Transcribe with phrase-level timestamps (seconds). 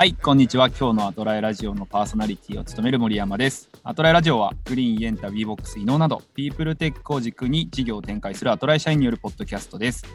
[0.00, 0.68] はい、こんにちは。
[0.68, 3.68] 今日のアトラエラジオのパーソナリティを務める森山です。
[3.84, 10.06] アトラエラジオは Green、Yenta、Wevox、inow など、ピープルテックを軸に事業を展開するアトラエ社員によるポッドキャストです。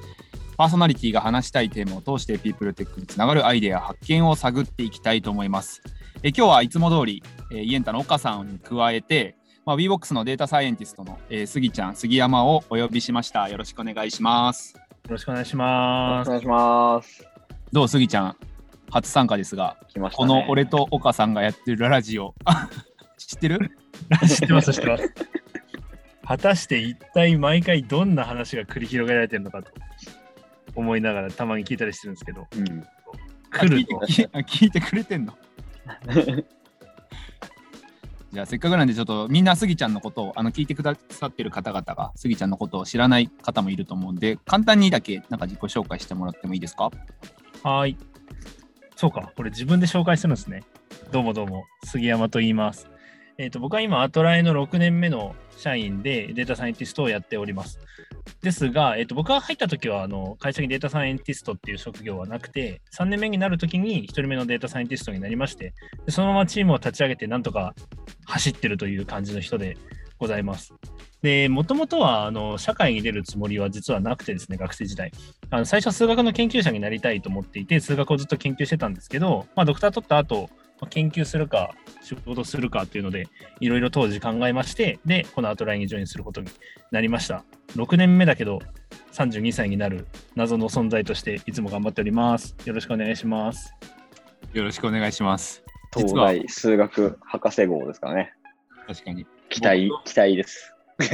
[0.58, 5.84] パーソナリティが話したいテーマを通してピープルテックにつながるアイデア、発見を探っていきたいと思います。
[6.24, 7.22] え今日はいつも通り、
[7.52, 9.36] え Yenta の岡さんに加えて、
[9.68, 13.48] まあ、 Wevox のデータサイエンティストの、えー、杉ちゃん、杉山をお呼びしました。
[13.50, 14.74] よろしくお願いします。
[14.74, 16.28] よろしくお願いします。
[16.28, 17.28] お願いします。
[17.72, 18.36] どう、杉ちゃん、
[18.90, 20.10] 初参加ですが、ね。
[20.14, 22.34] この俺と岡さんがやってるラジオ、
[23.18, 23.72] 知ってる？
[24.28, 25.14] 知ってます、知ってます。
[26.26, 29.72] 果たして一体毎回どんな話が繰り広げられてるのかと
[30.76, 32.66] 思いながらたまに聞いたりしてるんですけど、うん。
[33.52, 35.38] 来るとあ聞いてあ 聞いてくれてんの？
[38.34, 46.86] じゃあせっかくなんでちょっとみんなスギちゃんのことをあの聞いてくださってる方々がスギちゃんのことを知らない方もいると思うんで簡単にだけなんか自己紹介してもらってもいいですか？
[47.64, 47.98] はーい。
[48.96, 50.64] そうか、これ自分で紹介するんですね。
[51.12, 52.90] どうもどうも、杉山と言います。
[53.38, 57.78] えっ、と、僕は今、アトラエの6年目の社員でデータサイエンティストをやっております。
[58.42, 65.74] ですが、えっ、と、僕が入った時は、あの、会社にデータサイエンティストっていう職業はなくて、3年目になる時に1人目のデータサイエンティストになりまして、
[66.08, 67.76] そのままチームを立ち上げて、なんとか
[68.24, 69.76] 走ってるという感じの人で
[70.18, 70.74] ございます。
[71.22, 75.12] で、もともとは、あの、社会に出るつもりは実はなくてですね、学生時代。
[75.50, 80.50] あの最初数学の研究者になりたいと思っていて数学をずっと研究してたんですけど、まあ、ドクター取った後、
[80.82, 83.28] まあ研究するか仕事するかっていうので
[83.62, 86.50] いろいろ当時考えましてでこのアトラインにジョインすることに
[86.92, 87.46] なりました
[87.78, 88.60] 6年目だけど
[89.14, 93.74] 32歳になる謎の存在としていつも頑張っておりますよろしくお願いします
[94.52, 95.64] よろしくお願いします
[95.96, 98.34] 東大数学博士号ですからね。
[98.86, 99.26] 確かに
[99.56, 100.74] 期待、期待です。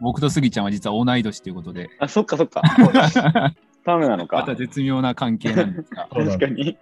[0.00, 2.62] 僕とスギちゃんは実は同い年ということであ、そっかそっか。
[3.86, 4.56] ダメなのかまた。
[4.56, 6.76] 絶妙な関係なんですが 確かに。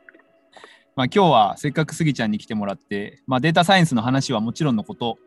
[0.96, 5.18] まあ、今日はせっかくスギちゃんに来てもらって、まあ、データサイエンスの話はもちろんのこと、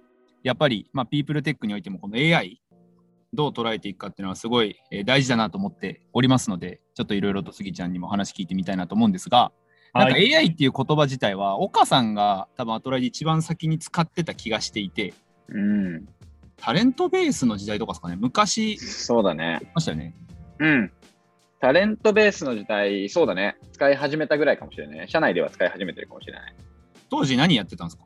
[0.41, 2.59] やっぱり、まあ、ピープルテックにおいてもこの AI、
[3.33, 9.51] どう捉えていくかっていうのはすごいえー大事だなと思っておりますので、ちょっといろいろとスギちゃんにも話聞いてみたいなと思うんですが、
[9.93, 15.13] なんかはい AI っていう言葉自体は、岡さんが多分アトライで一番先に使ってた気がしていて、
[15.49, 16.07] うん。
[16.57, 19.61] タレントベースの時代とかですかね、昔、そうだね。
[19.75, 20.15] ましたよね。
[20.59, 20.91] うん。
[21.59, 23.55] タレントベースの時代、そうだね。
[23.71, 25.09] 使い始めたぐらいかもしれない。
[25.09, 26.55] 社内では使い始めてるかもしれない。
[27.09, 28.03] 当時何やってたんですか？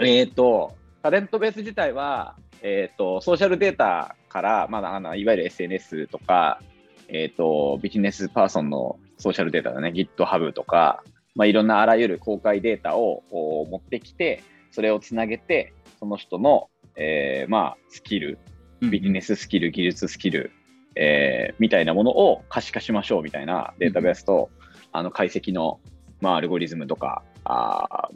[0.00, 6.60] えっ、と、タレントベース自体は、えっ、と、ソーシャルデータから、まあ、あのいわゆる SNS とか、
[7.08, 11.02] えっ、と、ビジネスパーソンのソーシャルデータだね、GitHub とか、
[11.34, 18.38] まあ、いろんなあらゆる公開データをお持ってきて、それをつなげて、その人の、えーまあ、スキル、
[18.80, 20.50] ビジネススキル、技術スキル、
[20.94, 24.50] えーみたいなものを可視化しましょうみたいなデータベースと、
[24.92, 25.78] あの解析の、
[26.20, 28.08] まあ、アルゴリズムとか、あ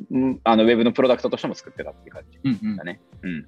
[0.44, 3.00] あのウェブのプロダクトとしても作ってたっていう感じうんうんだね。
[3.22, 3.46] うん。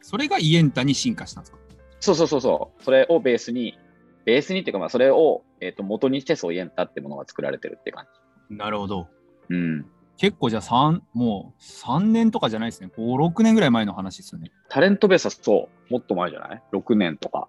[0.00, 1.58] それがイエンタに進化したんですか？
[2.00, 2.82] そうそうそうそう。
[2.82, 3.78] それをベースに、
[4.24, 8.06] ベースにっていうか、まあ、それを、えー、と元にしてそうイエンタってものが作られてるっていう感
[8.50, 9.08] なるほど。
[9.50, 9.56] じ。
[9.56, 9.86] うん。
[10.16, 12.90] 結構じゃあ3、もう3年とかじゃないですね。
[12.96, 14.50] 5、6年ぐらい前の話ですよね。
[14.68, 17.48] タレントベースはそう、もっと前じゃない ?6 年とか。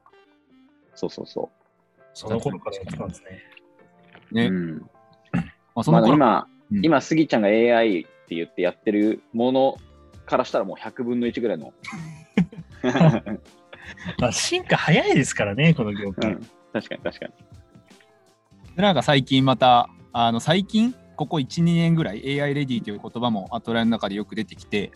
[0.96, 1.50] そうそうそ
[2.14, 3.44] その頃からやってたんですね
[4.32, 4.36] う。
[4.36, 4.46] ね。
[4.48, 4.80] うん。
[4.80, 4.88] ま
[5.76, 9.78] あ、その頃、まあ、今、うん今、スギちゃんが AI って言ってやってるもの
[10.26, 11.74] からしたらもう100分の1ぐらいの。
[14.20, 17.34] まあ進化早いですからねこの業界、うん、確かに確かに。
[18.76, 24.92] でなんか最近また、あの最近、ここ1、2年ぐらい AI レディという言葉もアトライの中でよく出てきて、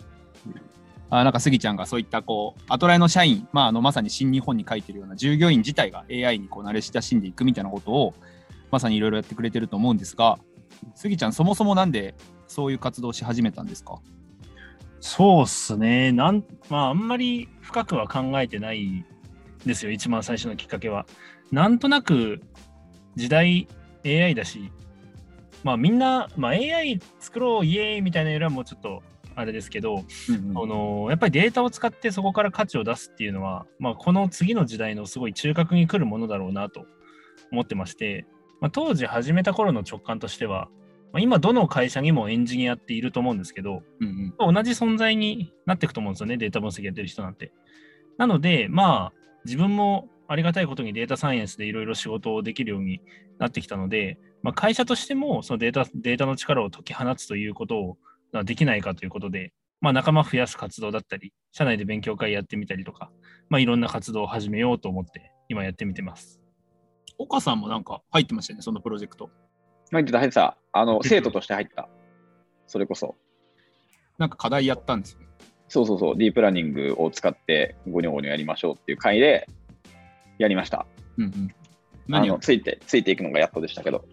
[1.10, 8.14] あなんかスギちゃんがそういったこうアトライの社員、まあ、あのまさに新日本に書いてるような従業員自体が AI にこう慣れ親しんでいくみたいなことを
[8.70, 10.38] まさにいろいろやってくれてると思うんですが、
[10.94, 12.16] スギちゃん、そもそもなんで
[12.48, 14.00] そういう活動をし始めたんですか？
[15.00, 16.12] そうっすね。
[16.12, 19.06] なん、まあ、あんまり深くは考えてないん
[19.66, 21.06] ですよ、一番最初のきっかけは。
[21.52, 22.42] なんとなく、
[23.16, 23.68] 時代
[24.06, 24.72] AI だし、
[25.64, 29.04] まあみんな、まあ、AI 作ろう、イエーイみたいなよりはもうちょっと
[29.40, 36.86] あれですけど、うんあのやっぱりデータを使ってそこから価値を出すっていうのは、まあ、この次の時代のすごい中核に来るものだろうなと
[37.52, 38.26] 思ってまして、
[38.60, 40.70] まあ、当時始めた頃の直感としては、
[41.14, 47.52] まあ、今どの会社にもエンジニアっていると思うんですけど、うんうん同じ存在になっていくと思うんですよね、データ分析やってる人なんて。
[48.18, 49.14] なので、まあ、
[49.46, 53.02] 自分もありがたいことにデータサイエンスでいろいろ仕事をできるように
[53.40, 57.98] なってきたので、まあ、会社としてもそのデータデータの力を解き放つということを
[58.32, 63.10] まあできないかということで、まあ、仲間増やす活動だったり、社内で勉強会やってみたりとか、
[63.50, 66.40] まあ、いろんな活動を始めようと思って、今やってみてます。
[67.18, 69.32] 岡さんもなんか入ってましたよね、そのプロジェクト。
[69.92, 70.58] 入ってた、入ってた。
[70.74, 71.90] あの、 生徒として入った。
[72.68, 73.16] それこそ。
[74.20, 75.28] なんか課題やったんですよね。
[75.70, 79.48] そうそうそう、ディープラーニングを使ってゴニョゴニョやりましょうっていう回で
[80.40, 80.88] やりました。
[81.18, 81.52] うんうん。
[81.52, 81.56] あ
[82.08, 82.34] 何を？
[82.34, 84.04] のついて、ついていくのがやっとでしたけど。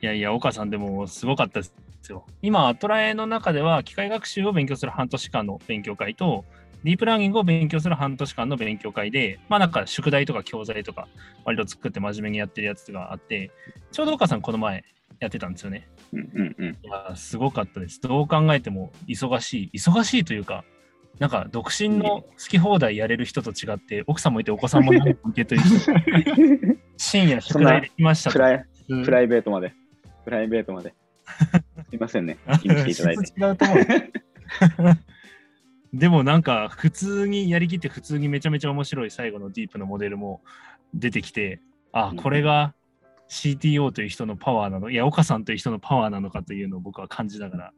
[0.00, 1.74] いやいや、岡さんでもすごかったです
[2.10, 2.24] よ。
[2.40, 6.46] 今、アトラエの中では機械学習を勉強する半年間の勉強会と、
[6.84, 11.08] ディープラーニングを勉強する半年間の勉強会で、まあなんか宿題とか教材とか
[11.44, 13.50] 割と作って真面目にやってるやつがあって、
[13.92, 14.84] ちょうど岡さんこの前
[15.18, 15.90] やってたんですよね。
[16.14, 16.78] うんうんうん。
[16.82, 18.00] いや、すごかったです。
[18.00, 19.78] どう考えても忙しい。
[19.78, 20.64] 忙しいというか、
[21.18, 29.72] なんか独身の好き放題やれる人と違って、奥さんもいてお子さんもいる関係という人、深夜宿題できましたとプライうんプライベートまで。
[30.24, 30.94] プライベートまで。
[31.88, 32.38] すいませんね。
[32.60, 33.26] 気にしていただいて。
[33.26, 34.98] 質違うと思う。
[35.92, 40.40] でもなんか普通にやりきって普通にめちゃめちゃ面白い最後のディープのモデルも
[40.94, 41.60] 出てきて、
[41.92, 42.74] あうん、これが
[43.28, 47.72] CTO という人のパワーなの、いや、岡さんという人のパワーなのかというのを僕は感じながら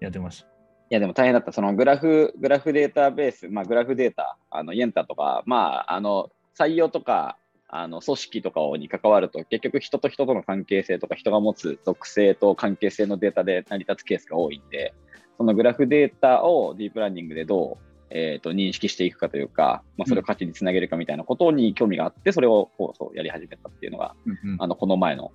[0.00, 0.48] やってました。
[0.88, 1.52] いや、でも大変だった。
[1.52, 7.36] そのグラフ、グラフデータベース、まあ、グラフデータ、あの、イエンタとか、まあ、あの、採用とか、
[7.68, 14.94] あの、組織とかに関わると、結局人と人との関係性とか、人が持つ属性と関係性のデータで成り立つケースが多いんで、
[15.36, 25.32] そのグラフデータをディープラーニングでどう、えー、と認識していくかというか、まあ、それを価値につなげるかみたいなことに興味があって、それをこうそうやり始めたっていうのが、うんうんあの、この前の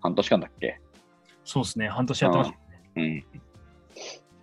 [0.00, 0.80] 半年間だっけ？
[1.44, 2.56] そうですね、半年やってました。
[2.96, 3.24] うん。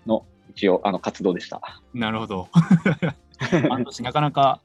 [0.07, 1.62] の、一応、あの、活動でした。
[1.94, 2.50] なるほど。
[3.69, 4.59] 半年なかなか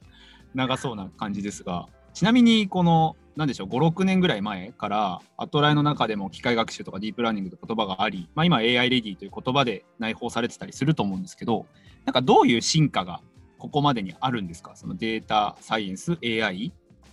[0.55, 11.65] 長そうな感じですが、ちなみにこの、なんでしょう、5、6年ぐらい前から、アトライの中でも機械学習とかディープラーニングという言葉があり、まあ、今 AI レディという言葉で内包されてたりすると思うんですけど、
[12.05, 13.21] なんかどういう進化が
[13.57, 14.75] ここまでにあるんですか？
[14.75, 16.71] そのデータサイエンス、AI、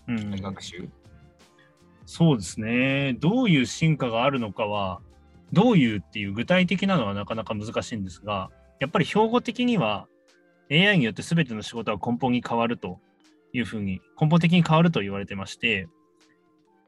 [0.08, 0.88] うん機械学習。
[2.06, 3.14] そうですね。
[3.20, 5.00] どういう進化があるのかは、
[5.52, 10.06] どういうっていう具体的なのはなかなか難しいんですが、やっぱり標語的には
[10.70, 13.00] AI によって全ての仕事は根本に変わると
[13.52, 15.88] いうふうに、根本的に変わると言われてまして、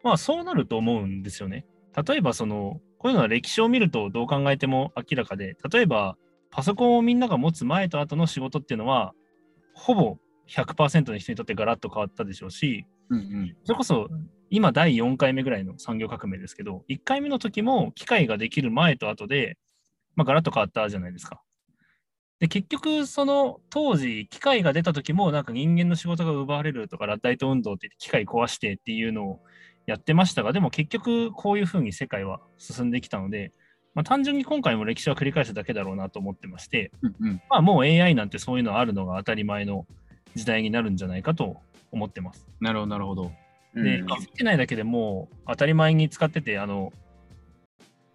[0.02, 1.66] まあそうなると思うんですよね。
[2.06, 6.16] 例えばその、こういうのは歴史を見るとどう考えても明らかで、例えば
[6.50, 9.12] パソコンをみんなが持つ前と後の仕事っていうのは、
[9.74, 10.18] ほぼ
[10.48, 14.08] 100%の人にとってガラッと変わったでしょうし、うんうんそれこそ
[14.52, 19.56] 今第4回目ぐらいの産業革命ですけど、1回目の時も機械ができる前と後で、
[20.14, 21.40] まあ、ガラッと変わったじゃないですか。
[22.38, 29.40] で、結局、その当時、機械が出た時も、なんか人間の仕事が奪われるとか、ラッダイト運動って機械壊してっていうのを
[29.86, 33.52] やってましたが、でも結局、こういうふうに世界は進んできたので、
[33.94, 39.86] まあ、単純に今回も歴史は繰り返すだけだろうなと思ってまして、うんうんまあ、もう AI なんてそういうのあるのが当たり前の
[40.34, 41.56] 時代になるんじゃないかと
[41.90, 42.46] 思ってます。
[42.60, 43.32] なるほど、なるほど。
[43.74, 44.06] で、うん。
[44.06, 46.92] 気づいてないだけでもう当たり前に使ってて、あの、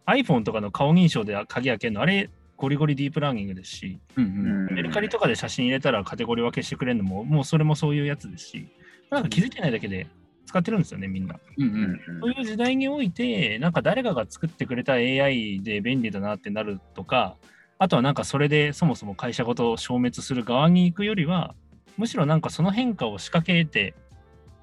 [0.06, 8.68] iPhone とかの顔認証で鍵開けるの、あれ、ゴリゴリディープラーニングですし、うんうんメルカリとかで写真入れたらカテゴリー分けしてくれるのも、もうそれもそういうやつですし、
[9.09, 10.07] なんか気づいてないだけで
[10.45, 11.39] 使ってるんですよね、みんな。
[11.57, 12.18] うんううん。
[12.18, 17.36] んそういう時代において、なんか誰かが作ってくれた AI で便利だなってなるとか、
[17.80, 21.53] あとはなんかそれでそもそも会社ごと消滅する側に行くよりは、
[21.98, 23.93] むしろなんかその変化を仕掛けて、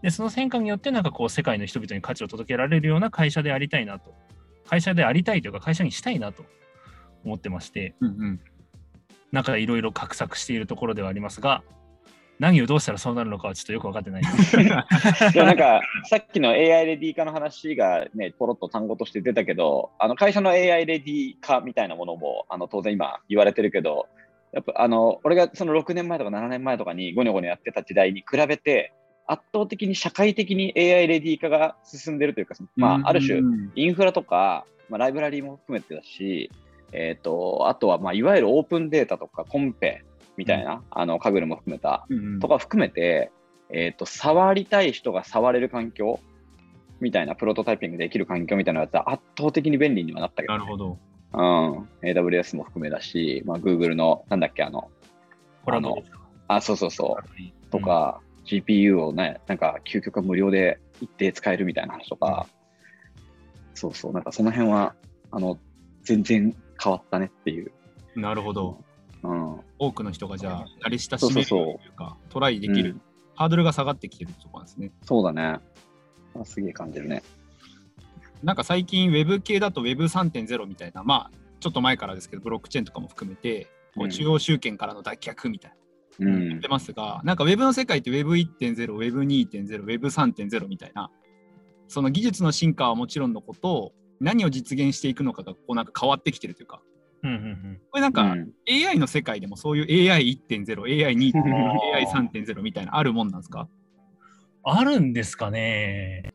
[0.05, 4.13] で、その変化によってなんかこう世界の人々に価値を届けられるような会社でありたいなと。
[4.69, 6.45] 会社でありたいというか会社にしたいなと
[7.25, 8.41] 思ってまして、うんうん
[9.33, 11.65] なんかいろいろ画策しているところではありますが、
[12.39, 14.61] 何をどうしたらそうなるのかはちょっとよく分かってないです。
[14.63, 14.87] いや
[15.45, 24.07] なんかさっきの AI レディ化の話がね、ポロッと単語として出たけど、あの会社の AI レディ化みたいなものもあの当然今言われてるけど、
[24.53, 28.93] やっぱあの俺がその6年前とか7年前とかにゴニョゴニョやってた時代に比べて、
[29.27, 36.51] 圧倒的に社会的に AI レディ化が進んでるというか、まあ、ある種う、んインフラとか、まあ、ライブラリーも含めてだし、
[36.93, 40.05] えー、とあとは、まあ、いわゆるオープンデータとかコンペ
[40.37, 42.41] みたいな、あのカグルも含めたうんうん。
[42.41, 43.31] とか含めて、
[43.71, 46.21] えー、と触りたい人が触れる環境
[47.01, 50.99] みたいなプロトタイピングできる環境みたいなやつは圧倒的に便利にはなったけど、なるほど。
[51.33, 54.91] うん、AWS も含めだし、まあ、Google のなんだっけあの
[55.65, 56.21] コラボですか？
[56.47, 57.71] あそうそうそう。
[57.71, 62.47] と、か、GPU をねなんか究極無料で一定使えるみたいな話とか、
[63.75, 64.95] そうそうなんかその辺は
[65.31, 65.59] あの
[66.03, 67.73] 全然変わったねっていう、
[68.15, 68.83] なるほど。
[69.23, 73.01] うん、多くの人がじゃあ慣れ親しめるというか、トライできる、うん。
[73.35, 74.93] ハードルが下がってきてるところなんですね。
[75.03, 75.61] そうだね。
[76.39, 77.23] あすげえ感じるね。
[78.43, 83.65] なんか最近 Web 系だと Web3.0 みたいな、まあちょっと前からですけど、ブロックチェーンとかも含めて、
[83.97, 84.11] こううん。
[84.11, 85.77] 中央集権からの脱却みたいな。
[85.79, 85.84] うん
[86.19, 91.11] 言ってますが、なんか Web の世界って Web1.0、Web2.0、Web3.0 みたいな、
[91.89, 96.81] その技術の進化はもちろんのこと何を実現していくのかがこうなんか変わってきてるというか。
[97.23, 98.53] うんうんこれなんか、うん。
[98.69, 102.07] AI の世界でもそういう AI1.0、AI2.0、あー。
[102.07, 103.69] AI3.0 みたいなあるもんなんですか？
[104.63, 106.33] あるんですかね。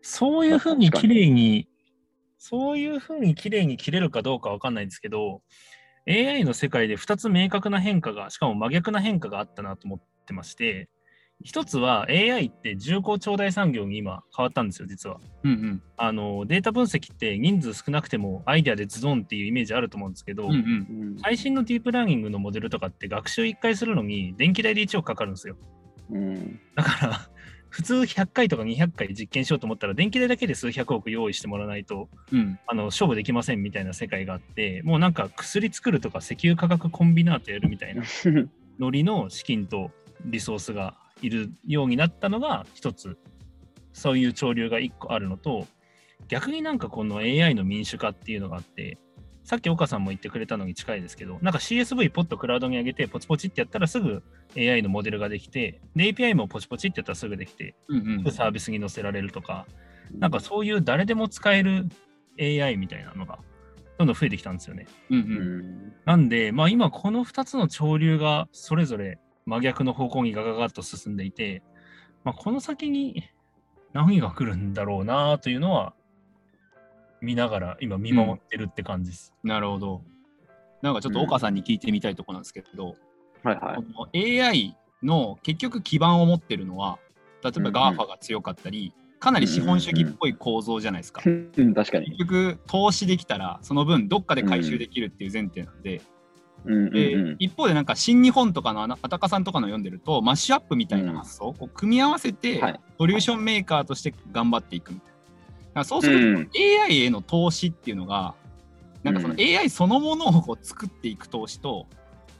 [0.00, 0.90] そういうふうに。
[0.90, 1.68] 綺麗に、
[2.38, 5.42] そういうふうに綺麗に切れるかどうかわかんないんですけど、
[6.08, 10.88] AI の世界で2つ明確な変化が、しかも真逆な変化があったなと思ってまして、
[11.44, 15.18] 一つは AI って重厚長大産業に今変わったんですよ、実は。
[15.42, 25.56] うんうんあのデータ分析って人数少なくてもアイデアでズドンっていうイメージあると思うんですけど、うんうんうん最新のディープラーニングのモデルとかって学習1回するのに電気代で1億かかるんですよ。
[26.10, 27.30] うんだから、
[27.72, 32.58] 普通100回とか200回実験しようと思ったら、電気代だけで数百億用意してもらわないと、うん。
[32.66, 38.02] あの勝負できませんみたいな世界があって、もうなんか薬作るとか石油価格コンビナートやるみたいな
[38.78, 39.90] ノリの資金と
[40.26, 43.16] リソースがいるようになったのが一つ、
[43.94, 45.66] そういう潮流が一個あるのと、
[46.28, 48.98] 逆になんかこの AI の民主化っていうのがあって、
[49.52, 54.22] さっき岡さんも言ってくれたのに近いですけど、なんか CSV ポッとクラウドに上げて、ポチポチってやったらすぐ
[54.56, 58.32] AI のモデルができて、で API もポチポチってやったらすぐできて、うんうん。
[58.32, 59.66] サービスに載せられるとか、
[60.10, 61.86] なんかそういう誰でも使える
[62.40, 63.40] AI みたいなのが
[63.98, 64.86] どんどん増えてきたんですよね。
[65.10, 65.58] うんううん。
[65.58, 71.62] んなんで、まあ今この2つの潮流がそれぞれ真逆の方向にガガガッと進んでいて、
[72.24, 73.22] まあ、この先に
[73.92, 75.92] 何が来るんだろうなというのは
[77.22, 79.32] 見ながら今見守ってるって感じです。
[79.42, 80.02] なるほど
[80.82, 82.96] なんかちょっと岡さんに聞いてみたいところなんですけど、
[83.44, 86.98] はいはこの AI の結局基盤を持ってるのは
[87.42, 91.22] 例えばうんうん GAFA が強かったり、かなり資本主義っぽい構造じゃないですか。
[91.24, 91.28] い。
[91.28, 92.18] うん確かに結。
[92.24, 96.02] 局投資できたらその分どっかで回収できるっていう前提なんで,、
[96.64, 105.11] うんうんでうん一方でなんか新日本とかのあたかさんとかの読んでるとマッシュアップみたいな発想、こう組み合わせてはいソリューションメーカーとして頑張っていくみたいな。
[105.84, 106.50] そうすると、うん
[106.84, 108.34] AI への投資っていうのが
[109.02, 111.86] なんかそのうん AI そのものをこう作っていく投資と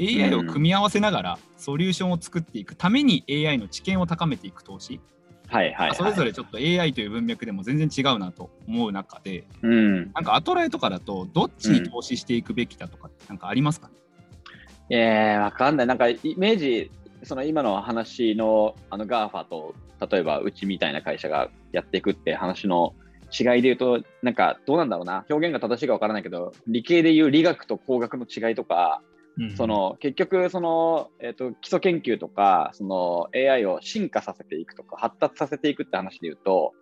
[0.01, 5.01] AI を組み合わせながらソリューションを作っていくために AI の知見を高めていく投資、
[5.49, 5.97] はいはいはい。
[5.97, 10.13] それぞれちょっと AI という文脈でも全然違うなと思う中でうん。
[10.13, 13.95] なんかアトライとかだとどっちに投資していくべきだとかってなんかありますかね、
[14.91, 15.87] えー、わかんない。
[15.87, 16.91] なんかイメージ、
[17.23, 19.75] その今の話のあの GAFA と、
[20.11, 22.95] 例えばうちみたいな会社がやっていくって話の
[23.39, 25.25] 違いで言うと、なんかどうなんだろうな。
[25.31, 29.03] 表現が正しいかわからないけど、理系で言う理学と工学の違いとか、
[29.39, 36.75] うんその結局その、えー、と基礎研究とかその AI を進化させていくとか発達させていくって話で言うと,、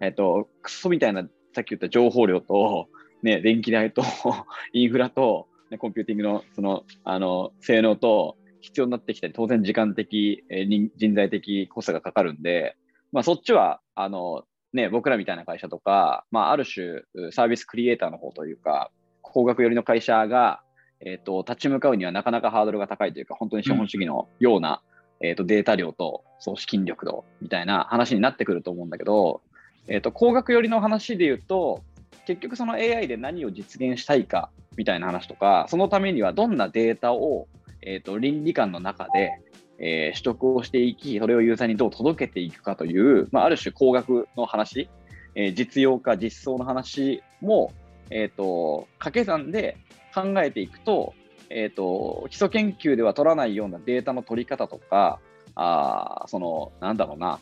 [0.00, 1.24] えー、とクソみたいな
[1.54, 2.88] さっき言った情報量と、
[3.22, 4.02] ね、電気代と
[4.72, 12.76] インフラと、ね、コンピューティングのそのあの性能と必要になってきて当然時間的、えー人人材的コストがかかるんで、
[13.12, 18.90] まあ、そっちはあの、ね、僕らみたいな会社とか、まあ、ある種サービスクリエイターの方というか
[19.22, 20.60] 工学寄りの会社が
[21.00, 24.82] えー、と立ち向かうにはなかなかハードルが高いというか、本当に資本主義のような、
[25.20, 29.42] えー、とデータ量とそう資金力度みたいな話になってくると思うんだけど、
[29.86, 31.82] えー、と工学寄りの話で言うと、
[32.26, 37.48] 結局その AI で何を実現したいかみたいな話とか、そのためにはどんなデータを、
[37.82, 39.30] えー、と倫理観の中で、
[39.78, 44.88] えー取得をしていき、それをユーザーにどう届けていくかという、まあ、ある種工学の話、
[45.34, 47.72] えー実用化、実装の話も、
[48.10, 49.76] えー、と掛け算で
[50.14, 51.14] 考えていくと,、
[51.50, 55.20] えー、と基礎研究では取らないようなデータの取り方とか
[55.54, 57.38] あーそのなんだろうな、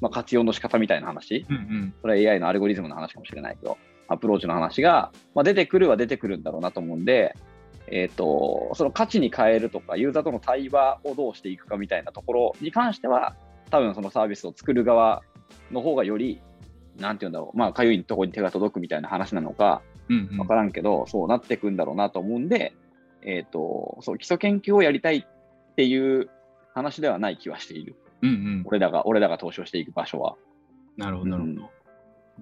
[0.00, 1.44] まあ、活用の仕方みたいな話。
[1.48, 1.94] うんうん。
[2.00, 3.76] それは AI のアルゴリズムの話かもしれないけど
[4.08, 7.34] アプローチの話が、まあ、出てくるは出てくるんだろうなと思うんで、
[7.90, 13.34] えー、とその価値に変えるとかユーザーとの対話をどうしていくかみたいなところに関しては
[13.70, 15.22] 多分そのサービスを作る側
[15.70, 16.40] の方がより
[16.98, 22.74] なんて言うんだろう、まあ、かゆいところに手が届くみたいな話なのか、うんうん分からんけど、そうなっていくんだろうなと思うんで、
[23.22, 26.30] えっ、と、そう、基礎研究をやりたいっていう
[26.74, 27.96] 話ではない気はしている。
[28.22, 30.36] うんうん俺らが、俺らが投資をしていく場所は。
[30.96, 31.52] なるほどなるほど、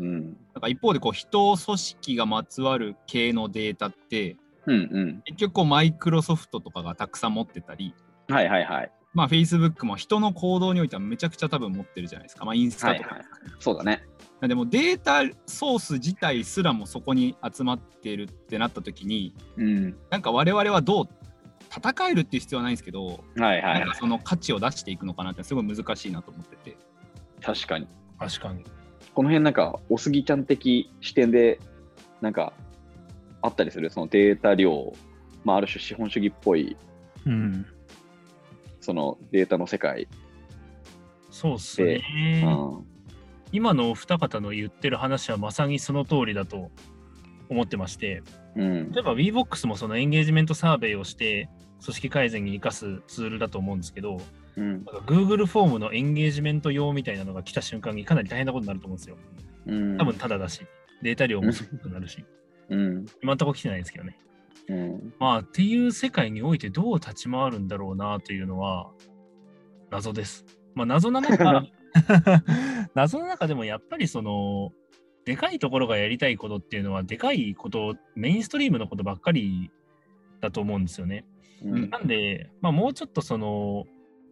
[0.01, 0.25] うんうん。
[0.55, 4.37] なんか一方でこう人組織がまつわる系のデータって
[4.73, 7.95] うん結局こうマイクロソフトとかがたくさん持ってたり
[8.29, 8.35] うん。
[8.35, 8.93] はいはいはい。
[9.15, 12.45] まあ Facebook も人の行動においてはめちゃくちゃ多分持ってるじゃないですか。
[12.45, 13.09] まあインスタとか。
[13.11, 13.27] はいはい。
[13.61, 14.03] そうだね。
[14.43, 19.97] でもデータソース自体すらもそこに集まってるってなった時にうん。
[20.11, 21.09] なんか我々はどう
[21.71, 23.99] 戦えるっていう必要はないんですけど、はいはいなんかはい。
[23.99, 26.77] その価値を出していくのかなってすごい難しいなと思ってて。
[27.41, 27.87] 確かに。
[28.19, 28.65] 確かに。
[29.15, 31.59] この辺なんか、おすぎちゃん的視点で、
[32.21, 32.53] なんか、
[33.43, 34.93] あったりする、そのデータ量、
[35.45, 36.77] まあ、ある種資本主義っぽい、
[37.27, 37.67] うん。
[38.81, 40.09] そのデータの世界。
[41.31, 42.45] そうっすでね。
[42.47, 42.85] うん。
[43.53, 46.71] 今のお二方の言ってる話はまさにその通りだと
[47.49, 48.23] 思ってまして、
[48.55, 48.93] うん。
[48.93, 51.49] 例えば WeBox もそのエンゲージメントサーベイをして、
[51.83, 54.19] 組織改善に生かすツールだと思うんですけど、
[54.57, 54.85] うん。
[55.07, 59.17] Google フォームのエンゲージメント用みたいなのが来た瞬間にかなり大変なことになると思うんですよ。
[59.67, 59.99] うん。
[59.99, 60.67] 多分ただだし、
[61.03, 62.25] データ量も少なくなるし、
[62.69, 64.19] うん今んとこ来てないですけどね。
[64.69, 68.91] うんまあ、っていう世界においてどう立ち回るんだろうなというのは
[69.91, 70.45] 謎です。
[70.75, 71.67] まあ、謎な中、
[72.95, 74.73] 謎の中でもやっぱりその、
[75.25, 79.71] でかいところがやりたいことっていうのは、でかいこと、メインストリームのことばっかり
[80.41, 81.25] だと思うんですよね。
[81.63, 83.87] うんなんで、まあ、もうちょっとその、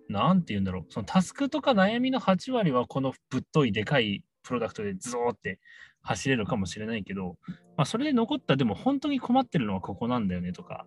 [0.09, 5.59] なんて言うんだろう、そのタスクとか悩みの8割はこのぶっといでかいプロダクトでズーって
[6.05, 7.37] 走れるかもしれないけど、
[7.77, 10.87] まあ、それで残ったでも本当に困ってるのはここなんだよねとか、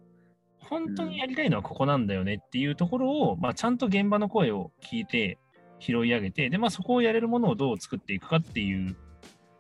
[0.60, 5.38] 本当にやりたいのはここなんだよねっていうところを、まあ、ちゃんと現場の声を聞いて
[5.80, 8.96] 拾い上げて、で、まあ、そこをやれるものをどう作っていくかっていう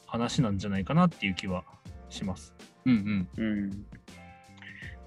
[0.05, 1.63] 話なんじゃないかなっていう気は
[2.09, 2.53] します。
[2.85, 3.85] うんうんうん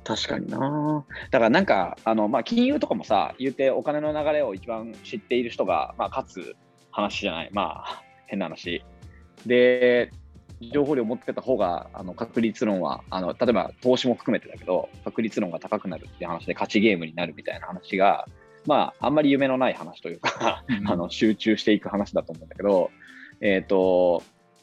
[0.03, 1.05] 確かにな。
[1.31, 6.57] だからなんか、あのまあ、金融とかもさ、言うてお金の流れを一番知っている人が、まあ、勝つ
[6.91, 7.51] 話じゃない。
[7.53, 8.83] まあ、変な話。
[9.47, 10.11] で、
[10.61, 18.27] 情報量を持ってた方が、あの確率論はあの、例えば投資も含めてだけど、確率論が高くなるっていう話で勝ちゲームになるみたいな話が、
[18.67, 22.91] まあ、あんまり夢のない話というか、あの集中していく話だと思うんだけど、
[23.41, 24.23] えっ、と、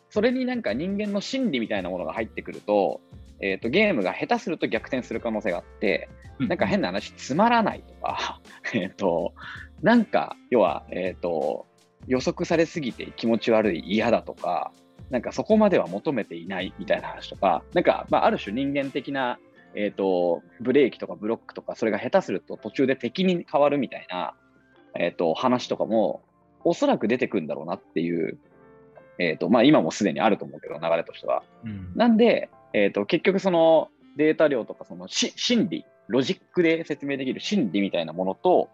[0.09, 3.01] それになんか人間の心理みたいなものが入ってくると、
[3.39, 6.47] えー、とゲームが下手すると逆転する可能性があって、うん。
[6.47, 8.39] なんか変な話、つまらないとか、
[8.73, 9.33] えっと、
[9.81, 11.65] なんか、要は、えっ、と、
[12.07, 14.71] 予測されすぎて気持ち悪い、嫌だとか、
[15.09, 19.39] なんかそこまでは求めていないみたいな話とか、なんか、まあ、ある種人間的な、
[19.75, 24.33] えっ、と、ブレーキとかブロックとか、それが下手すると途中で敵に変わるみたいな、
[24.95, 26.21] えっ、と、話とかも、
[26.63, 28.37] おそらく出てくるんだろうなっていう、
[29.19, 31.43] えっ、と、まあ、今もすでにあると思うけど、流れとしては。
[31.63, 38.69] うんなんで、えー、と結局そのデータ量とかそのし心理、ロジックで説明できる心理みたいなものと、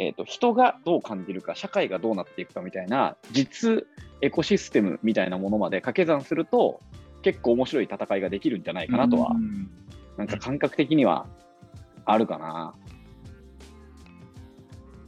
[0.00, 3.84] えー、と人がどう感じるか、社会がどうなっていくかみたいな実
[4.22, 6.80] エコシステムみたいなものまで掛け算すると
[7.22, 9.68] 結構面白い戦いができるんじゃないかなとは、うん
[10.16, 11.28] なんか感覚的には
[12.04, 12.74] あるかな。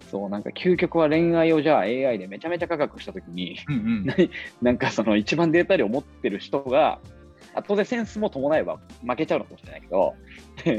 [0.08, 4.06] そう、なんか究極は恋愛をじゃあ AI でめちゃめちゃ科学したときに、うんうん
[4.62, 7.00] なんかその一番データ量を持ってる人が、
[7.54, 10.14] あ当然センスも伴えば負けちゃうのかもしれないけど、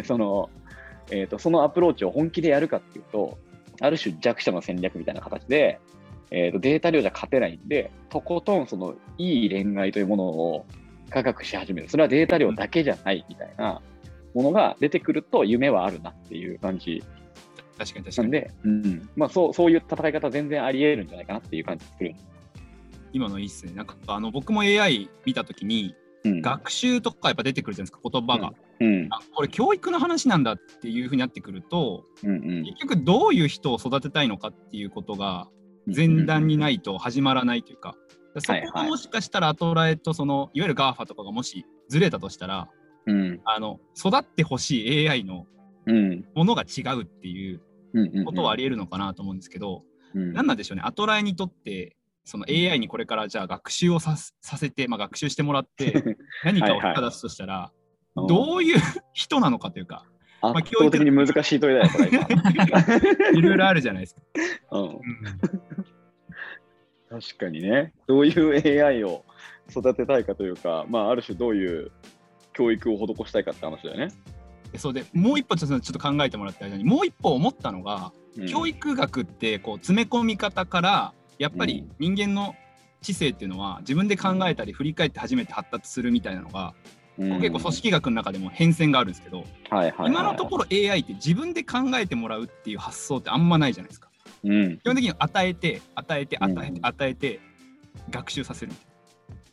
[0.06, 0.50] その、
[1.12, 3.38] えーと、そのアプローチを本気でやるかっていうと、
[3.82, 5.80] ある種弱者の戦略みたいな形で、
[6.30, 10.65] えーとデータ量じゃ勝てないんで、とことんそのいい恋愛というものを
[11.10, 11.89] 科学し始める。
[11.89, 13.82] それはデータ量だけじゃないみたいな
[14.34, 17.04] ものが出てくると夢はあるなっていう感じ
[17.78, 18.32] 確かに確かに。
[18.32, 22.15] なんで、うんまあ、そうそういう戦い方全然あり得るんじゃないかなっていう感じがする。
[23.13, 23.74] 今のいいっすね。
[23.74, 28.54] なんかあの僕も AI 見たときに、うん、学習とかやっぱ出てくるじゃないですか、言葉が。
[28.80, 29.08] うん。
[29.10, 32.64] あこれ教育の話なんだっていうふうになってくると、うんうん。
[32.64, 35.48] 結局どういう人を育てたいのかっていうことが
[35.88, 37.96] 前段にないと始まらないというか、
[38.38, 42.70] そこがもしかしたらアトラエとそのいわゆる GAFA とかがもしずれたとしたら、
[43.08, 43.42] うん。
[43.46, 45.48] あの育ってほしい AI の
[45.88, 46.26] うん。
[46.36, 47.62] ものが違うっていう
[47.94, 50.34] うんことはあり得るのかなと思うんですけど、うん。
[50.34, 57.82] 何なんでしょうね、アトラエにとって、その AI にこれからじゃあ学習をさせさせて、まあ、学習してもらって、 何かをはいはい出すとしたら、うん
[58.28, 58.80] どういう
[59.14, 60.06] 人なのかというか、
[60.42, 62.28] まあ圧倒的に難しい問いだよ、これ今。
[63.40, 64.22] いろいろあるじゃないですか。
[64.72, 65.00] うん、
[67.10, 67.94] 確かにね。
[68.06, 69.24] どういう AI を
[69.70, 71.92] 育てたいかというか、まあ、ある種どういう
[72.52, 74.10] 教育を施したいかって話だよね。
[74.74, 82.56] でそうでもう一歩ちょっとちょっと考えてもらった間にもう一歩思ったのが、うん教育学ってこう詰め込み方からやっぱり人間の
[83.02, 86.76] 知性っていうのは自分で考えたり振り返って初めて発達するみたいなのが、
[87.18, 87.42] うん。
[87.42, 94.10] 結構組織学の中でも変遷があるんですけど、はいはいはい、今のところ AI って自分で考えてもらうっていう発想ってあんまないじゃないですか。
[94.44, 97.40] うん、基本的に与えて与えて与えてうん与えて
[98.12, 98.72] 学習させる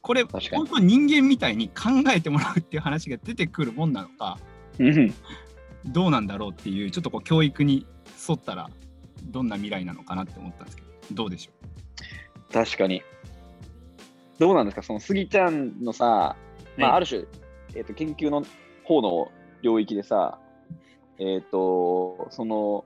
[0.01, 4.39] これ本当に人間みたいに考えてもらうっていう話が出てくるもんなのか
[4.79, 5.15] うん、
[5.87, 7.87] どうなんだろうっていうちょっとこう教育に
[8.29, 8.71] 沿ったら
[9.25, 11.53] どんな未来なのかなって思ったんですけどどうでしょ
[12.53, 13.03] 確かに。
[14.39, 16.37] どうなんですか、そのスギちゃんのさ、
[16.77, 17.25] まあ、はいある種、
[17.75, 18.45] えー、と研究の
[18.85, 19.31] 方の
[19.63, 20.39] 領域でさ、
[21.19, 22.85] えっ、と、その、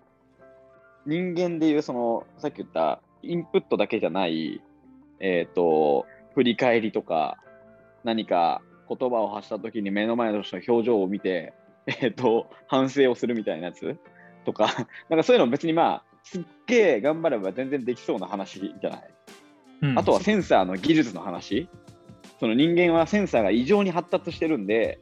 [1.05, 4.63] 人間でいう、その、さっき言った、インプットだけじゃない、
[5.21, 7.39] えっ、と、振り返りとか、
[8.05, 11.53] 何か言葉を発したときに目の前の人の表情を見て、
[11.87, 13.97] えっ、と、反省をするみたいなやつ
[14.45, 19.11] とか、なんかそういうの別にまあ、すっげえ頑張れば全然できそうな話じゃない？
[19.83, 21.69] うんあとはセンサーの技術の話。
[22.41, 24.99] その人間はセンサーが異常に発達してるんで、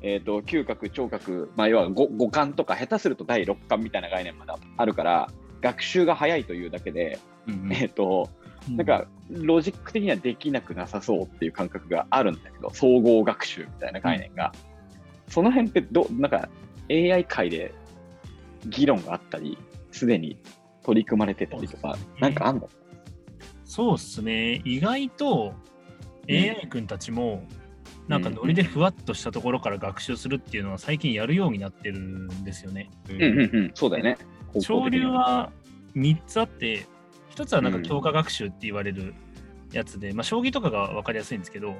[0.00, 5.28] えー、と嗅覚、聴覚、まあ、要は五五感とか、下手すると第六感みたいな概念まであるから、
[5.60, 8.28] 学習が早いというだけで、うんうんえっ、と、
[8.68, 14.52] なんか、ロジック的にはできなくなさそうっていう感覚があるんだけど、総合学習みたいな概念が。
[15.28, 16.48] その辺ってど、なんか
[16.90, 17.74] AI 界で
[18.66, 19.58] 議論があったり、
[19.90, 20.36] すでに
[20.84, 22.68] 取り組まれてたりとか、なんかあんの？
[23.64, 24.62] そうっすね。
[24.64, 25.54] 意外と
[26.28, 27.48] AI 君たちも、
[28.06, 32.90] なんかノリでふわっとしたところから学習するっていうのは最近やるようになってるんですよね。
[33.08, 34.18] うんうんうん、そうだよね。
[34.60, 35.50] 潮流は
[35.96, 36.86] 3つあって、
[37.34, 37.82] 1つはなんかうん。
[37.82, 39.14] 強化学習って言われる
[39.72, 41.76] やつで、まあ将棋とかが分かりやすいんですけど、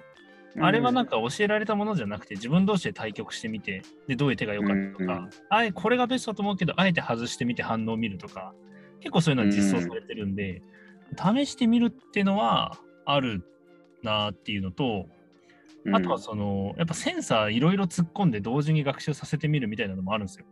[0.57, 0.65] うん。
[0.65, 5.31] あれはなんか教えられたものじゃなくて自分同士で対局してみて、で、どういう手が良かったとか、うん。
[5.51, 8.55] あえこれがベストだと思うけど、あえて外してみて反応を見るとか、
[9.05, 10.63] 結構そういうのは実装されてるんで、
[11.15, 13.45] 試してみるっていうのはある
[14.03, 15.07] なっていうのと、
[15.93, 20.47] あとはその、やっぱセンサーいろいろ突っ込んで同時に学習させてみるみたいなのもあるんですよ。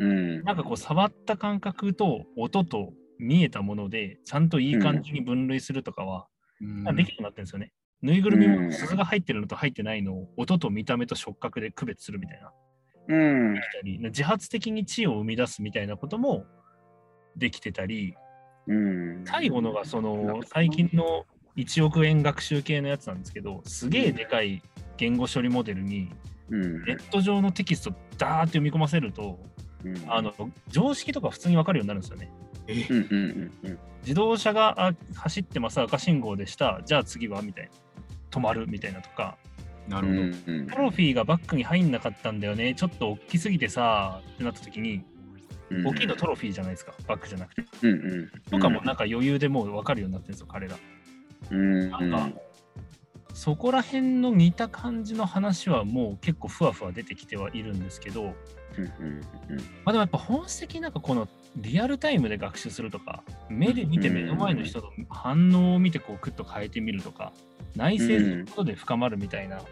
[0.00, 6.26] うん、なんかこう触った感覚と音と見えたものでちゃんといい感じに分類するとかは、
[6.60, 7.72] うんできるようになってるんですよね。
[8.02, 12.52] ぬいぐるみうんも鈴が入ってるのと入ってないのを音と見た目と触覚で区別するみたいな。
[13.08, 13.60] うん
[14.10, 16.44] 自発的に知を生み出すみたいなことも
[17.38, 18.14] できてたり、
[18.66, 21.24] うん、最後のがその最近の
[21.56, 24.62] 1億円学習系のやつなんですけど、すげえでかい
[24.96, 26.10] 言語処理モデルに
[26.50, 29.38] うん、ネット上のテキストダーって読み込ませると、
[29.84, 30.32] うん、あの
[30.68, 32.30] 常識とか普通に分かるようになるんですよね。
[34.02, 36.80] 自動車があ走ってます赤信号でした。
[36.84, 37.70] じゃあ次はみたいな。
[38.30, 39.36] 止まるみたいなとか。
[39.88, 40.52] なるうんほど。
[40.52, 42.74] うんトロフィーがバッグに入んなかったんだよね。
[42.74, 45.04] ちょっと大きすぎてさってなった時にうん
[45.84, 46.94] 大きいのトロフィーじゃないですか。
[47.06, 47.64] バッグじゃなくて。
[47.82, 48.50] うんうん。
[48.50, 50.76] とかもなんか余裕でもう分かるようになってるんですよ彼ら。
[51.50, 52.30] うんなんか
[53.34, 58.30] そこら辺の似た感じの話はもう結構ふわふわ出てきてはいるんですけど、ま
[58.78, 59.20] うんうん。
[59.84, 67.32] あ、でもやっぱ本質的になんかこのリアルタイムで学習するとか目で見て目の前の人の反応を見てこうクッと変えてみるとか
[67.76, 69.62] 内省することで深まるみたいな、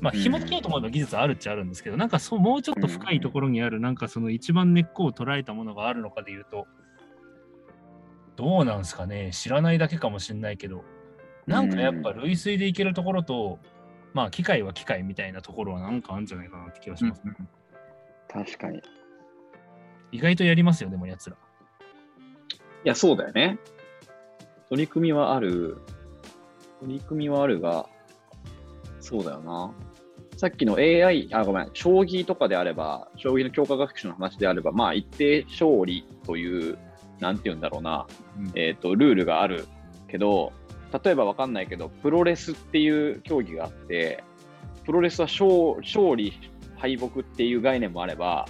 [0.00, 6.66] まあうん紐付けようと思えば技術はあるっちゃあるんですけどなんかそうもうちょっと深いところにあるなんかその一番根っこを捉えたものがあるのかでいうと
[8.36, 9.30] どうなんですかね？
[9.32, 10.84] 知らないだけかもしれないけど
[11.46, 13.58] なんかやっぱ類推でいけるところと、
[14.14, 17.32] まあ機械は機械みたいなところはなんかあるんじゃないかなって気がします、ね
[18.28, 18.78] 確かに。
[18.78, 18.82] い
[20.12, 21.36] 意外とやりますよでもやつら
[22.84, 23.58] や、そうだよね。
[24.70, 25.78] 取り組みはある。
[26.80, 27.86] 取り組みはあるが、
[29.00, 29.74] そうだよな。
[30.40, 36.78] さっきの AI、あ、ごめん、将棋とかであれば、将棋の強化学習の話であれば、まあ、一定勝利という、
[37.18, 38.06] なんて言うんだろうな、
[38.38, 38.52] うん。
[38.54, 39.66] えっ、と、ルールがある
[40.08, 40.54] けど、
[41.04, 44.24] 例えばわかんないけど、プロレスっていう競技があって、
[44.86, 46.32] プロレスは勝勝利、
[46.78, 48.48] 敗北っていう概念もあれば、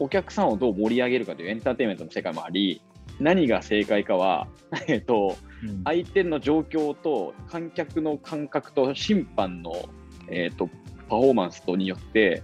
[0.00, 2.82] お客さんをどう盛り上げるかというエンターテインメントの世界もあり、
[3.20, 4.48] 何が正解かは、
[4.86, 5.82] えっ、と、うん。
[5.84, 9.72] 相手の状況と観客の感覚と審判の、
[10.28, 10.68] えー、と
[11.12, 12.42] パフォーマンスとによって、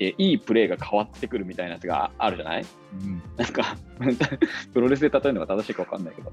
[0.00, 2.62] えーいいプレーが変わってくるみたいなやつがあるじゃない？
[2.62, 3.76] うんなんか、
[4.72, 6.30] プロレスで例えるのが正しいか分かんないけど。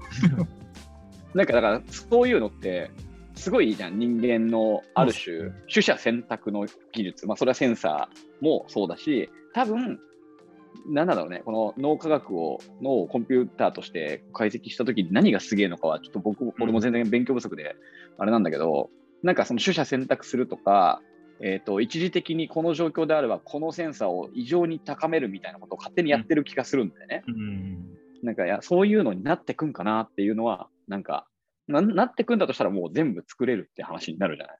[1.34, 2.90] なんかだから、そういうのって、
[3.34, 3.98] すごいいいじゃん。
[3.98, 7.26] 人間のある種、取捨選択の技術。
[7.26, 10.00] まあ、それはセンサーもそうだし、多分、
[10.88, 17.76] なんだろうね、この脳科学を、脳をコンピューターとして解析したときに何がすげえのかは、ちょっと僕、俺も全然勉強不足で、
[18.16, 18.88] あれなんだけど、
[19.22, 21.02] なんかその取捨選択するとか、
[21.40, 27.24] えー、と一時的にこの状況であれば、このセンサーを異常に高めるみたいなことを勝手にやってる気がするんだよね。
[27.28, 31.26] うんなんかいや、そういうのになってくんかなっていうのは、なんか
[31.68, 34.58] な、なってくんだとしたらもう全部作れるって話になるじゃない。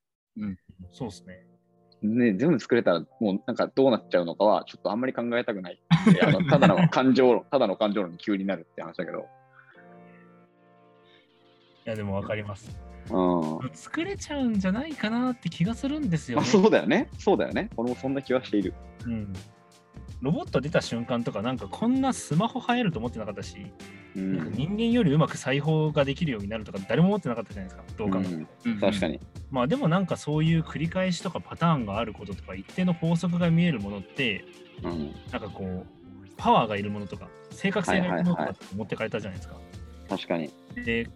[0.93, 1.47] そうですね。
[2.03, 5.81] ね、全部作れたら、もうなんかどうなっちゃうのかは、ちょっとあんまり考えたくない。
[6.23, 9.27] あのただの 感情論、ただの感情論に急になるって話だけど。
[11.87, 12.77] いや、でも分かります。
[13.11, 13.71] うん。
[13.75, 16.49] 作れちゃうんじゃないかなって気がするんですよあね。
[16.49, 17.09] そうだよね。
[17.19, 17.71] そうだよね。
[17.77, 18.75] 俺もそんな気はしている。
[19.07, 19.33] うん、
[20.21, 23.67] ロボット出た瞬間とか、なんかこんなスマホ入ると思ってなかったし、
[24.17, 24.53] うなんかん。
[24.55, 28.47] 人間よりうまく裁縫ができるようになるとか、誰も思ってなかったじゃないですか、どう考えても。
[28.65, 29.21] うん確かに。
[29.51, 34.45] まあでもなんかそういう繰り返しとかパターンがあることとか、一定の法則が見えるものって、
[34.83, 35.15] うん。
[35.31, 35.87] なんかこう、
[36.37, 39.57] パワーがいるものとか、正確性がいるものとはいはいはいかって持ってかれたじゃないですか。
[40.09, 40.51] 確かに。
[40.85, 41.09] で、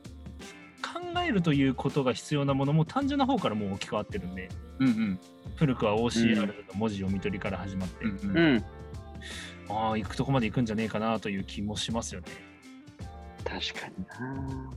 [0.81, 5.21] 考えるということが必要なものも単純な方からもう置き換わってるんで、うんうん
[5.57, 8.65] 古くは OCR の文字読み取りから始まって、うんうんうん。
[9.69, 12.29] ああ、行くとこまで行くんじゃねえかなという気もしますよね。
[13.45, 14.71] 確かにな。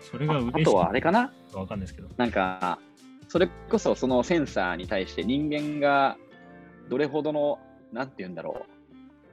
[0.00, 1.32] それがあ嬉しいとはあれかな？
[1.52, 2.08] かわかんないですけど。
[2.16, 2.78] なんか、
[3.28, 6.16] それこそそのセンサーに対して人間が
[6.88, 7.58] どれほどの、
[7.92, 8.72] なんて言うんだろう、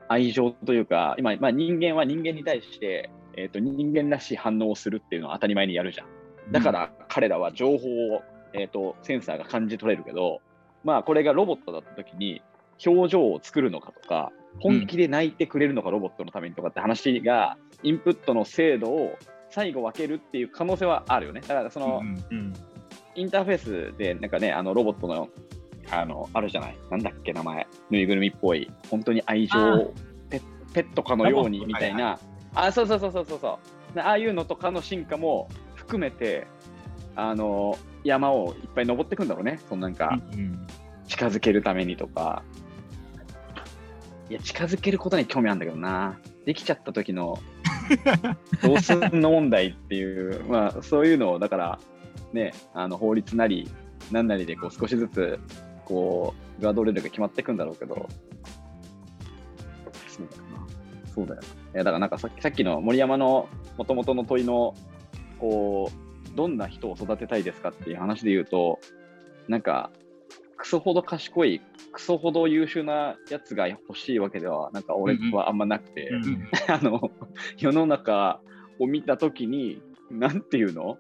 [0.08, 6.52] 愛情というか、今、まあ、人間は人間に対して、えー、と人間らしい反応をするっていうのは当たり前にやるじゃん。
[6.52, 8.22] だから彼らは情報を、
[8.54, 10.42] えー、とセンサーが感じ取れるけど、
[10.84, 12.42] まあ、これがロボットだった時に
[12.86, 19.18] 表情を作るのかとか、本気で泣いてくれるのか、ロボットのためにとかって話が、インプットの精度を
[19.50, 21.42] 最後分けるっていう可能性はあるよね。
[21.42, 22.54] だからその、うんうん。
[23.16, 25.30] インターフェースで、なんかね、あのロボットの、
[25.92, 26.78] あの、あるじゃない？
[26.90, 27.68] なんだっけ、名前。
[27.90, 28.72] ぬいぐるみっぽい。
[28.90, 29.94] 本当に愛情を
[30.30, 30.42] ペ
[30.74, 32.18] ペットかのようにみたいな。
[32.56, 33.60] あ、そうそうそうそうそうそ
[33.96, 34.00] う。
[34.00, 36.48] ああいうのとかの進化も含めて、
[37.16, 39.60] あの、山をいっぱい登っていくんだろうね。
[39.68, 40.68] そのなんか、うん
[41.10, 42.44] 近づけるためにとか。
[44.30, 46.20] いや、近づけることに興味あるんだけどな。
[46.46, 47.40] できちゃった時の、
[48.62, 51.80] どうすんの問題っていう、まあ、そういうのを、だから、
[52.32, 53.70] ね、あの法律なり、
[54.12, 55.40] なんなりでこう少しずつ、
[55.84, 58.08] こう、ガードレールが決まっていくんだろうけど。
[61.14, 61.42] そうだよ。
[61.42, 61.48] な。
[61.48, 64.76] いや、だからなんかさっきさっきの森山のもともとの問いの、
[65.40, 68.80] こう、どんな人を育てたいですかっていう話で言うと、
[69.48, 69.92] なんか、
[70.58, 71.62] クソほど賢い、
[71.94, 77.12] クソほど優秀なやつが欲しいわけでは、なんか俺はあんまなくて、うん あの、
[77.58, 78.42] 世の中
[78.78, 80.98] を見たときに、なんていうの？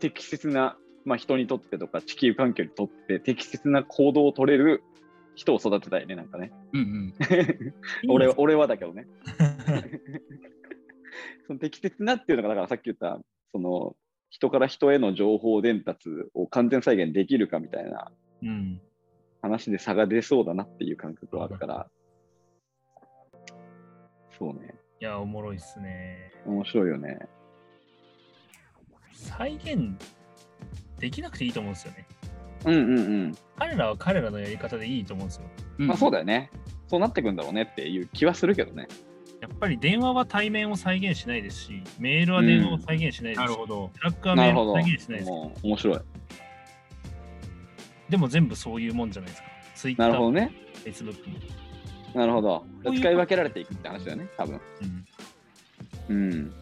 [0.00, 4.82] 適切な、まあ人にとってとか地球環境にとって適切な行動を取れる
[5.34, 6.52] 人を育てたいね、なんかね。
[6.72, 7.14] うんうん
[8.08, 9.06] 俺は俺はだけどね。
[11.46, 13.20] その適切なっていうのが、だからさっき言った、
[13.52, 13.96] その
[14.30, 18.10] 人から人への情報伝達を完全再現できるかみたいな
[18.42, 18.80] うん。
[19.42, 21.90] 話で差が出そうだなっていう感覚はあるから、
[24.38, 26.32] そうね、いや、おもろいっすね。
[26.46, 27.28] 面白いよね。
[29.12, 29.98] 再現
[30.98, 32.06] できなくていいと思うんですよね。
[32.64, 33.34] うんうんうん。
[33.58, 35.44] 彼らは彼らのやり方でいいと思うんですよ。
[35.78, 36.50] うんまあそうだよね。
[36.88, 38.88] そうなってくんだろうねっていう気はするけどね。
[39.40, 44.74] やっぱり電話は対面を再現しないですし、メールは電話を再現しないですし、なるほどトラックはメールを。
[44.74, 45.30] 再現しないです。
[45.62, 46.00] 面白い。
[48.08, 49.48] でも全部そういうもんじゃないですか。
[49.74, 50.52] Twitter、なるほどね。
[50.84, 51.38] Facebook も。
[52.14, 52.64] なるほど。
[52.84, 54.60] 使い分けられていくって話だよね、多分。
[54.82, 55.04] うん
[56.08, 56.52] うん。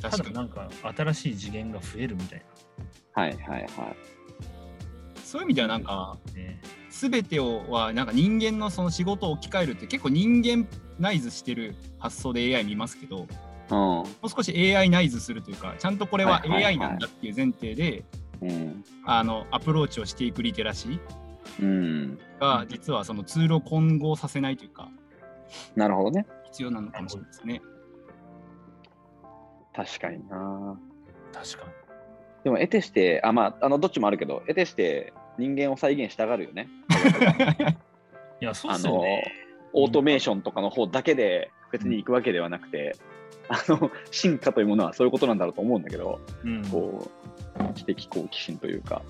[0.00, 2.42] た確かなんか新しい次元が増えるみたい
[3.12, 3.68] はいはいはい。
[5.30, 6.34] そういう意味ではなんかな。
[6.34, 10.66] ね、全てをはなんか人間のその仕事を置き換えるって結構人間
[10.98, 13.28] ナイズしてる発想で AI 見ますけど
[13.68, 18.04] もうう少し AI ナイズするというかちゃんとこれは AI なんだっていう前提で
[18.42, 18.50] ん。
[18.50, 18.84] うん。
[19.04, 21.00] あのアプローチをしていくリテラシー
[21.62, 22.18] うん。
[22.40, 24.88] が実はそのツールを混合させないというか
[25.76, 26.26] なるほどね。
[26.46, 27.62] 必要なのかもしれないですね。
[29.76, 30.76] 確かにな。
[31.32, 31.80] 確かに。
[32.44, 36.68] でも、得てして、あ、まあ、あの、どっちもあるけど、得てして人間を再現したがるよね。
[38.40, 39.32] いや、そうっあのすよね。、
[39.72, 42.96] オートメーションとかの方だけで別に行くわけではなくて、
[43.48, 47.10] あの、進化というものはそういうことなんだろうと思うんだけど、うん、こ
[47.70, 49.02] う、知的好奇心というか、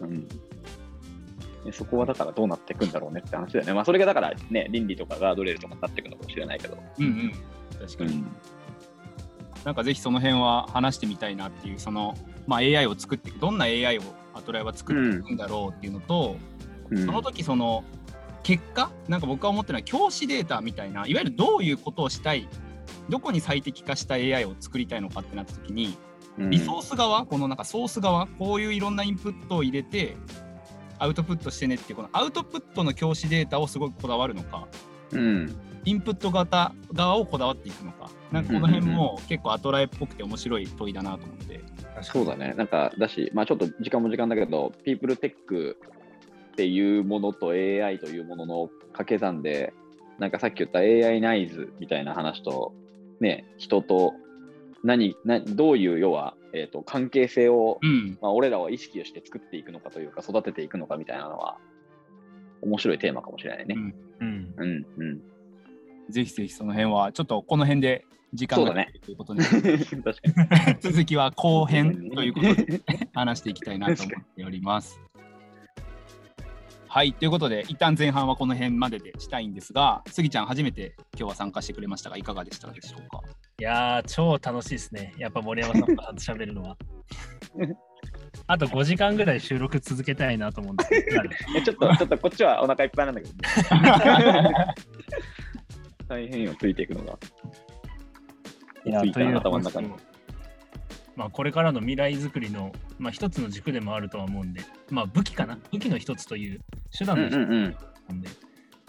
[0.00, 0.28] うん。
[1.64, 3.72] でそこはだからどうなっていくんだろうねって話だよね。
[3.72, 6.78] まあそれがだからね、倫理とかガードレールとかになっていくのかもしれないけど。
[6.98, 7.32] うんうん
[7.78, 8.26] 確かに、うん。
[9.64, 14.02] なんかぜひその辺は話してみたいなっていうその、まあ、AI を作ってどんな AI を
[14.38, 16.36] アトライは作っていくんだろうっていうのと、
[16.90, 17.04] うん。
[17.04, 17.84] その時その
[18.42, 22.48] 結果なんか僕が思ってるのは教師データみたいないわゆるどういうことをしたい
[23.08, 25.98] どこに最適化した AI を作りたいのかってなった時に
[26.38, 26.50] うん。
[26.50, 30.16] リソース側、このなんかソース側こういういろんなインプットを入れて
[30.98, 34.66] アウトプットしてねっていうこのアウトプットの教師データをすごくこだわるのか
[35.12, 35.56] うん。
[35.84, 41.60] インプット型側をこだわっていくのかなんかこの辺も結構アトライっぽくて面白い問いだなと思って。
[42.02, 42.54] そうだね。
[42.56, 45.78] なんか、だし、まあちょっと時間も時間だけど、ピープルテック
[46.52, 49.72] っていうものと AI というものの掛け算で、
[50.18, 52.74] なんかさっき言った AI ナイズみたいな話と、
[53.20, 54.14] ね、人と
[54.84, 61.58] 何、などういう要は、えー、と関係性を、うんまあ、俺らは意識をして作っていくのかというか、育てていくのかみたいなのは、
[62.62, 63.74] 面白いテーマかもしれないね。
[64.20, 64.54] うん。
[64.56, 65.20] うん、うん。
[66.10, 70.76] ぜひぜひその辺はちょっとこの辺で時間がねということで、 確かに。
[70.80, 72.82] 続きは後編ということで
[73.14, 75.00] 話していきたいなと思っております。
[76.90, 83.20] はいということで一旦前半はこの辺まででしたいんですがスギちゃん初めて今日は参加してくれましたがいかがでしたでしょうか？
[83.60, 85.12] いやー、超楽しいですね。
[85.18, 86.76] やっぱ森山さんと喋るのは。
[88.48, 91.22] あと5時間ぐらい収録続けたいなと思うんですけど。
[91.54, 94.64] えちょっと、ちょっとこっちはお腹いっぱいなんだけど、ね、
[96.08, 97.18] 大変よ、ついていくのが。
[98.86, 99.90] いや、ついたという頭の中に。
[101.14, 105.58] まあ、これからの未来づくりの、まあ、一つの軸でもあるとは思うんで、まあ、武器かな？
[105.70, 106.60] 武器の一つという
[106.96, 107.76] 手段の一つうんうん
[108.08, 108.28] なんで、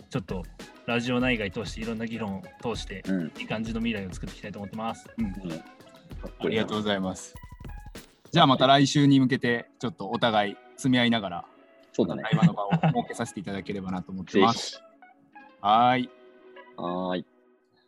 [0.10, 0.44] ちょっと
[0.86, 3.32] ラジオ内外通していろんな議論を通してうん。
[3.38, 5.10] いい感じの未来を作っていきたいと思ってます。
[5.18, 5.34] うんうん。
[5.34, 7.36] ありがとうございます。
[8.32, 11.46] じゃあまた来週に向けてちょっとお互い積み合いながら
[11.92, 12.24] そうだね。
[12.24, 14.78] 会話の場を設けさせていただければなと思ってぜます。
[14.78, 14.82] ひ。
[15.62, 16.10] はーい。
[16.78, 17.26] はーい。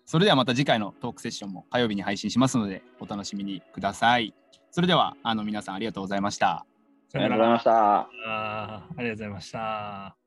[0.05, 4.33] それではまた次回のトークセッションも火曜日に配信しますのでお楽しみにください。
[4.71, 6.65] それではあの皆さんありがとうございました。
[7.13, 7.99] ありがとうございました。
[7.99, 8.07] あ
[8.97, 10.20] りがとうございました。